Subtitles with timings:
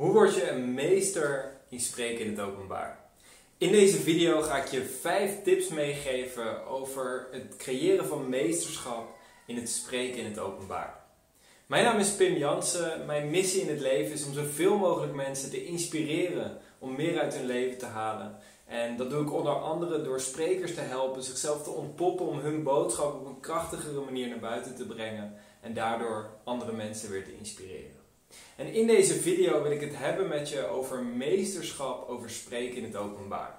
[0.00, 2.98] Hoe word je een meester in spreken in het openbaar?
[3.58, 9.08] In deze video ga ik je 5 tips meegeven over het creëren van meesterschap
[9.46, 11.00] in het spreken in het openbaar.
[11.66, 13.06] Mijn naam is Pim Jansen.
[13.06, 17.34] Mijn missie in het leven is om zoveel mogelijk mensen te inspireren om meer uit
[17.34, 18.36] hun leven te halen.
[18.66, 22.62] En dat doe ik onder andere door sprekers te helpen zichzelf te ontpoppen om hun
[22.62, 27.36] boodschap op een krachtigere manier naar buiten te brengen en daardoor andere mensen weer te
[27.36, 27.99] inspireren.
[28.56, 32.84] En in deze video wil ik het hebben met je over meesterschap, over spreken in
[32.84, 33.58] het openbaar.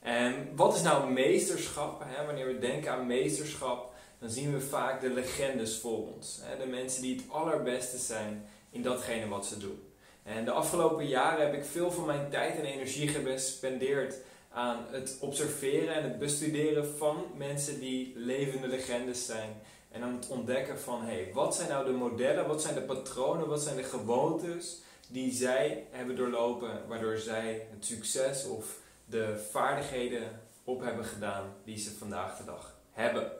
[0.00, 2.04] En wat is nou meesterschap?
[2.26, 6.40] Wanneer we denken aan meesterschap, dan zien we vaak de legendes voor ons.
[6.58, 9.82] De mensen die het allerbeste zijn in datgene wat ze doen.
[10.22, 14.14] En de afgelopen jaren heb ik veel van mijn tijd en energie gespendeerd
[14.50, 19.60] aan het observeren en het bestuderen van mensen die levende legendes zijn.
[19.90, 23.48] En aan het ontdekken van, hey, wat zijn nou de modellen, wat zijn de patronen,
[23.48, 30.40] wat zijn de gewoontes die zij hebben doorlopen, waardoor zij het succes of de vaardigheden
[30.64, 33.32] op hebben gedaan die ze vandaag de dag hebben.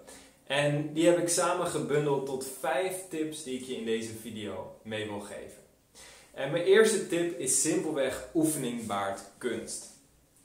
[0.47, 4.77] En die heb ik samen gebundeld tot vijf tips die ik je in deze video
[4.83, 5.62] mee wil geven.
[6.34, 9.97] En mijn eerste tip is simpelweg oefening baart kunst.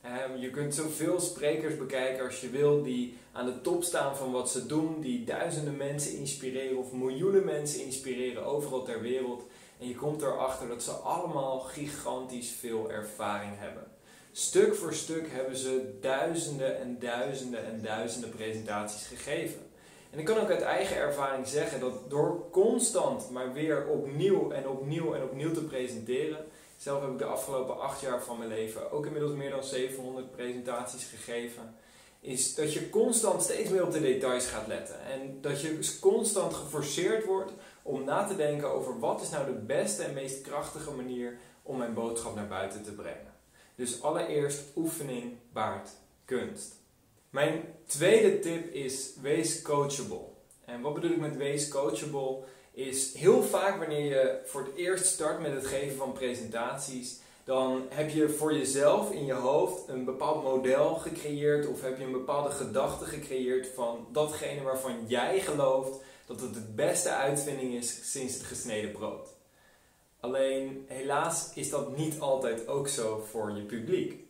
[0.03, 4.31] Ehm, je kunt zoveel sprekers bekijken als je wil die aan de top staan van
[4.31, 9.43] wat ze doen, die duizenden mensen inspireren of miljoenen mensen inspireren overal ter wereld.
[9.79, 13.83] En je komt erachter dat ze allemaal gigantisch veel ervaring hebben.
[14.31, 19.61] Stuk voor stuk hebben ze duizenden en duizenden en duizenden presentaties gegeven.
[20.09, 24.67] En ik kan ook uit eigen ervaring zeggen dat door constant maar weer opnieuw en
[24.67, 26.45] opnieuw en opnieuw te presenteren,
[26.83, 30.31] zelf heb ik de afgelopen acht jaar van mijn leven ook inmiddels meer dan 700
[30.31, 31.75] presentaties gegeven.
[32.19, 35.05] Is dat je constant steeds meer op de details gaat letten.
[35.05, 39.59] En dat je constant geforceerd wordt om na te denken over wat is nou de
[39.59, 43.33] beste en meest krachtige manier om mijn boodschap naar buiten te brengen.
[43.75, 45.89] Dus allereerst oefening baart
[46.25, 46.75] kunst.
[47.29, 50.25] Mijn tweede tip is wees coachable.
[50.65, 52.43] En wat bedoel ik met wees coachable?
[52.73, 57.85] Is heel vaak wanneer je voor het eerst start met het geven van presentaties, dan
[57.89, 62.11] heb je voor jezelf in je hoofd een bepaald model gecreëerd of heb je een
[62.11, 68.33] bepaalde gedachte gecreëerd van datgene waarvan jij gelooft dat het de beste uitvinding is sinds
[68.33, 69.29] het gesneden brood.
[70.19, 74.21] Alleen helaas is dat niet altijd ook zo voor je publiek.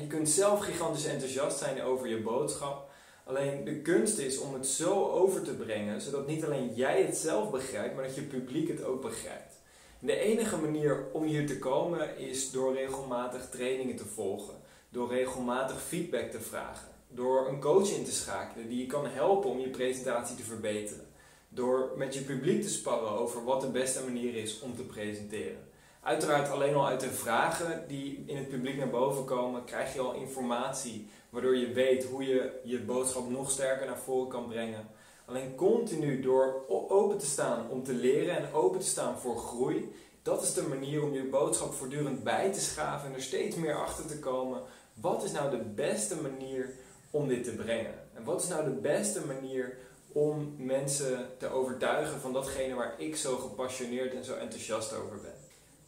[0.00, 2.89] Je kunt zelf gigantisch enthousiast zijn over je boodschap,
[3.30, 7.16] Alleen de kunst is om het zo over te brengen, zodat niet alleen jij het
[7.16, 9.54] zelf begrijpt, maar dat je publiek het ook begrijpt.
[10.00, 14.54] de enige manier om hier te komen is door regelmatig trainingen te volgen,
[14.88, 19.50] door regelmatig feedback te vragen, door een coach in te schakelen die je kan helpen
[19.50, 21.06] om je presentatie te verbeteren,
[21.48, 25.68] door met je publiek te sparren over wat de beste manier is om te presenteren.
[26.02, 30.00] Uiteraard alleen al uit de vragen die in het publiek naar boven komen, krijg je
[30.00, 34.88] al informatie waardoor je weet hoe je je boodschap nog sterker naar voren kan brengen.
[35.26, 39.92] Alleen continu door open te staan om te leren en open te staan voor groei,
[40.22, 43.74] dat is de manier om je boodschap voortdurend bij te schaven en er steeds meer
[43.74, 44.62] achter te komen.
[44.94, 46.74] Wat is nou de beste manier
[47.10, 47.94] om dit te brengen?
[48.14, 49.76] En wat is nou de beste manier
[50.12, 55.39] om mensen te overtuigen van datgene waar ik zo gepassioneerd en zo enthousiast over ben?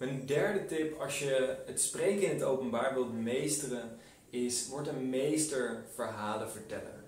[0.02, 3.98] Mijn derde tip als je het spreken in het openbaar wilt meesteren,
[4.30, 7.04] is word een meester verhalenverteller.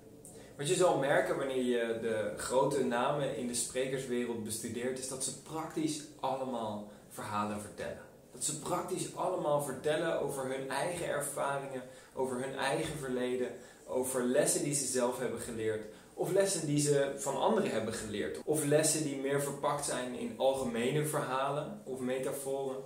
[0.57, 5.25] Wat je zal merken wanneer je de grote namen in de sprekerswereld bestudeert, is dat
[5.25, 8.03] ze praktisch allemaal verhalen vertellen.
[8.33, 11.83] Dat ze praktisch allemaal vertellen over hun eigen ervaringen,
[12.13, 13.49] over hun eigen verleden,
[13.87, 18.39] over lessen die ze zelf hebben geleerd, of lessen die ze van anderen hebben geleerd,
[18.45, 22.77] of lessen die meer verpakt zijn in algemene verhalen of metaforen.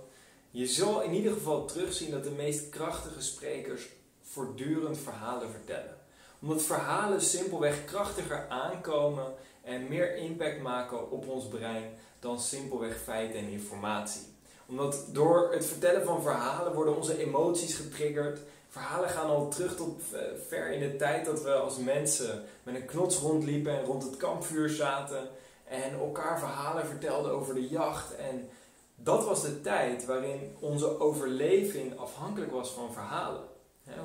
[0.51, 3.89] Je zal in ieder geval terugzien dat de meest krachtige sprekers
[4.21, 5.97] voortdurend verhalen vertellen.
[6.41, 11.83] Omdat verhalen simpelweg krachtiger aankomen en meer impact maken op ons brein
[12.19, 14.21] dan simpelweg feiten en informatie.
[14.67, 18.39] Omdat door het vertellen van verhalen worden onze emoties getriggerd.
[18.69, 22.75] Verhalen gaan al terug tot eh, ver in de tijd dat we als mensen met
[22.75, 25.29] een knots rondliepen en rond het kampvuur zaten
[25.67, 28.15] en elkaar verhalen vertelden over de jacht.
[28.15, 28.49] En
[28.95, 33.49] dat was de tijd waarin onze overleving afhankelijk was van verhalen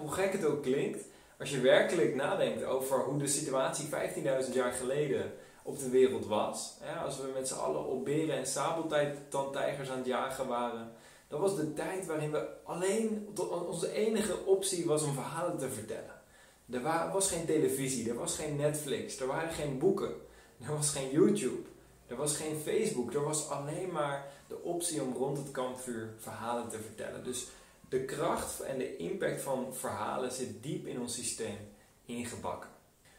[0.01, 1.05] hoe gek het ook klinkt,
[1.39, 3.89] als je werkelijk nadenkt over hoe de situatie
[4.47, 5.33] 15.000 jaar geleden
[5.63, 6.75] op de wereld was,
[7.05, 10.93] als we met z'n allen op beren en sabeltandtijgers aan het jagen waren,
[11.35, 13.29] dat was de tijd waarin we alleen,
[13.69, 16.21] onze enige optie was om verhalen te vertellen.
[16.71, 20.15] Er was geen televisie, er was geen Netflix, er waren geen boeken,
[20.61, 21.69] er was geen YouTube,
[22.07, 26.69] Er was geen Facebook, er was alleen maar de optie om rond het kampvuur verhalen
[26.69, 27.25] te vertellen.
[27.25, 27.47] Dus
[27.89, 31.59] de kracht en de impact van verhalen zit diep in ons systeem
[32.05, 32.71] ingebakken.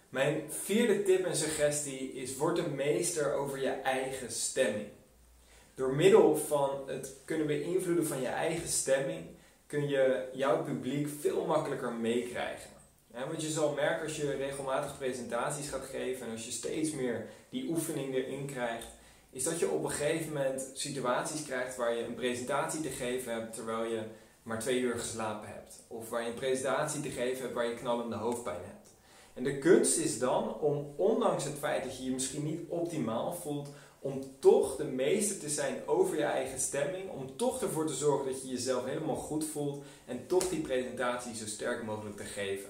[0.10, 4.88] Mijn vierde tip en suggestie is: word een meester over je eigen stemming.
[5.76, 9.26] Door middel van het kunnen beïnvloeden van je eigen stemming
[9.68, 12.70] kun je jouw publiek veel makkelijker meekrijgen.
[13.14, 16.92] Ja, want je zal merken als je regelmatig presentaties gaat geven en als je steeds
[16.92, 18.88] meer die oefening erin krijgt,
[19.30, 23.34] is dat je op een gegeven moment situaties krijgt waar je een presentatie te geven
[23.34, 24.02] hebt terwijl je
[24.44, 25.84] maar twee uur geslapen hebt.
[25.88, 28.90] Of waar je een presentatie te geven hebt waar je knallende hoofdpijn hebt.
[29.34, 33.34] En de kunst is dan om, ondanks het feit dat je je misschien niet optimaal
[33.34, 33.70] voelt,
[34.06, 37.10] om toch de meester te zijn over je eigen stemming.
[37.10, 39.84] Om toch ervoor te zorgen dat je jezelf helemaal goed voelt.
[40.06, 42.70] En toch die presentatie zo sterk mogelijk te geven.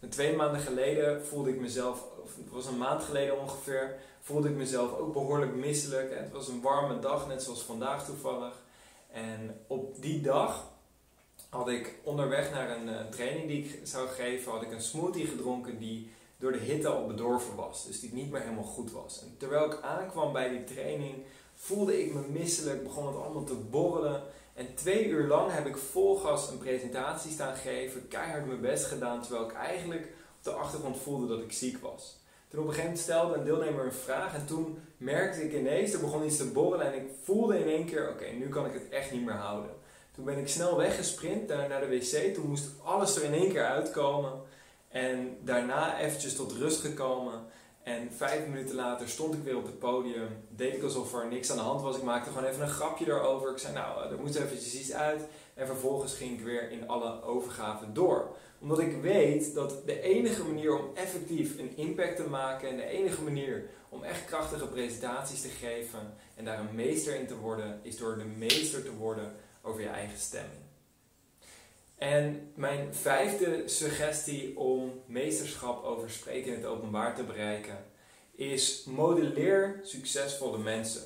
[0.00, 4.48] En twee maanden geleden voelde ik mezelf, of het was een maand geleden ongeveer, voelde
[4.48, 6.14] ik mezelf ook behoorlijk misselijk.
[6.18, 8.62] Het was een warme dag, net zoals vandaag toevallig.
[9.10, 10.70] En op die dag
[11.48, 15.26] had ik onderweg naar een uh, training die ik zou geven, had ik een smoothie
[15.26, 16.10] gedronken die
[16.42, 17.86] door de hitte al bedorven was.
[17.86, 19.20] Dus die niet meer helemaal goed was.
[19.22, 21.14] En terwijl ik aankwam bij die training,
[21.54, 24.22] voelde ik me misselijk, begon het allemaal te borrelen.
[24.54, 28.84] En twee uur lang heb ik vol gas een presentatie staan geven, keihard mijn best
[28.84, 30.02] gedaan, terwijl ik eigenlijk
[30.38, 32.20] op de achtergrond voelde dat ik ziek was.
[32.48, 35.92] Toen op een gegeven moment stelde een deelnemer een vraag en toen merkte ik ineens,
[35.92, 38.72] er begon iets te borrelen en ik voelde in één keer, oké, nu kan ik
[38.72, 39.70] het echt niet meer houden.
[40.14, 43.52] Toen ben ik snel weggesprint naar, naar de wc, toen moest alles er in één
[43.52, 44.32] keer uitkomen.
[44.92, 47.44] En daarna eventjes tot rust gekomen.
[47.82, 50.28] En vijf minuten later stond ik weer op het podium.
[50.48, 51.96] Deed ik alsof er niks aan de hand was.
[51.96, 53.50] Ik maakte gewoon even een grapje erover.
[53.50, 55.22] Ik zei, nou, er moet eventjes iets uit.
[55.54, 58.36] En vervolgens ging ik weer in alle overgaven door.
[58.60, 62.86] Omdat ik weet dat de enige manier om effectief een impact te maken en de
[62.86, 67.80] enige manier om echt krachtige presentaties te geven en daar een meester in te worden,
[67.82, 70.61] is door de meester te worden over je eigen stemming.
[72.02, 77.84] En mijn vijfde suggestie om meesterschap over spreken in het openbaar te bereiken
[78.34, 81.02] is modelleer succesvolle mensen.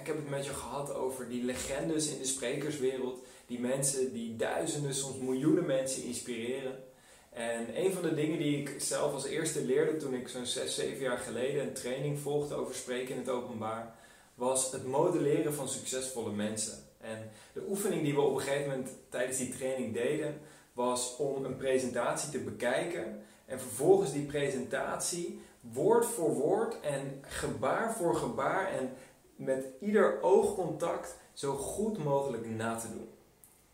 [0.00, 4.36] ik heb het met je gehad over die legendes in de sprekerswereld, die mensen die
[4.36, 6.84] duizenden, soms miljoenen mensen inspireren.
[7.32, 10.74] En een van de dingen die ik zelf als eerste leerde toen ik zo'n 6,
[10.74, 13.94] 7 jaar geleden een training volgde over spreken in het openbaar,
[14.34, 16.90] was het modelleren van succesvolle mensen.
[17.02, 20.40] En de oefening die we op een gegeven moment tijdens die training deden,
[20.72, 27.94] was om een presentatie te bekijken en vervolgens die presentatie woord voor woord en gebaar
[27.94, 28.92] voor gebaar en
[29.36, 33.08] met ieder oogcontact zo goed mogelijk na te doen.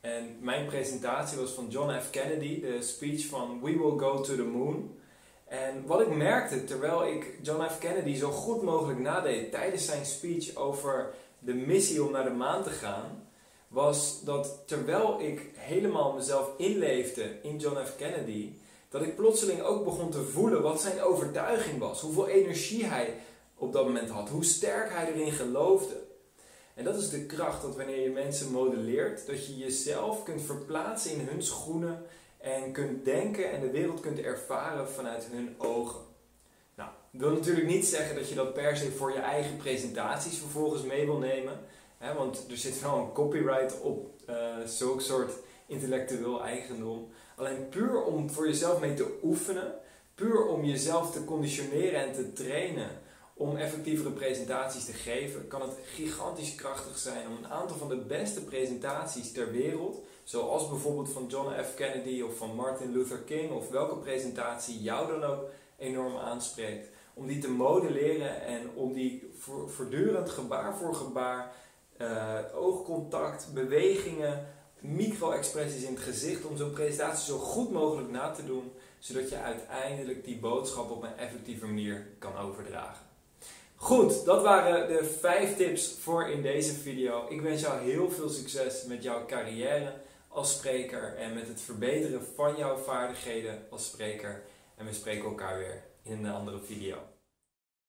[0.01, 2.11] En mijn presentatie was van John F.
[2.11, 4.97] Kennedy, de speech van We Will Go to the Moon.
[5.45, 7.79] En wat ik merkte terwijl ik John F.
[7.79, 12.63] Kennedy zo goed mogelijk nadeed tijdens zijn speech over de missie om naar de maan
[12.63, 13.29] te gaan,
[13.69, 17.97] was dat terwijl ik helemaal mezelf inleefde in John F.
[17.97, 18.53] Kennedy,
[18.89, 23.15] dat ik plotseling ook begon te voelen wat zijn overtuiging was, hoeveel energie hij
[23.55, 26.07] op dat moment had, hoe sterk hij erin geloofde.
[26.75, 31.13] En dat is de kracht dat wanneer je mensen modelleert, dat je jezelf kunt verplaatsen
[31.13, 32.03] in hun schoenen
[32.39, 36.08] en kunt denken en de wereld kunt ervaren vanuit hun ogen.
[37.11, 41.05] Wil natuurlijk niet zeggen dat je dat per se voor je eigen presentaties vervolgens mee
[41.05, 41.61] wil nemen.
[41.99, 45.33] Hè, want er zit wel een copyright op uh, zulk soort
[45.67, 47.09] intellectueel eigendom.
[47.37, 49.75] Alleen puur om voor jezelf mee te oefenen,
[50.15, 52.91] puur om jezelf te conditioneren en te trainen
[53.35, 57.97] om effectievere presentaties te geven, kan het gigantisch krachtig zijn om een aantal van de
[57.97, 61.75] beste presentaties ter wereld, zoals bijvoorbeeld van John F.
[61.75, 65.45] Kennedy of van Martin Luther King of welke presentatie jou dan ook
[65.77, 69.31] enorm aanspreekt, om die te modelleren en om die
[69.67, 71.53] voortdurend gebaar voor gebaar
[71.99, 74.47] uh, oogcontact, bewegingen,
[74.81, 79.37] micro-expressies in het gezicht om zo'n presentatie zo goed mogelijk na te doen, zodat je
[79.37, 83.07] uiteindelijk die boodschap op een effectieve manier kan overdragen.
[83.77, 87.27] Goed, dat waren de vijf tips voor in deze video.
[87.29, 89.93] Ik wens jou heel veel succes met jouw carrière
[90.29, 94.43] als spreker en met het verbeteren van jouw vaardigheden als spreker.
[94.77, 97.18] En we spreken elkaar weer in een andere video.